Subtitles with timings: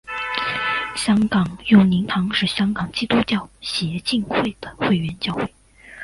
[0.95, 5.47] 香港佑宁堂是香港基督教协进会的会员教会。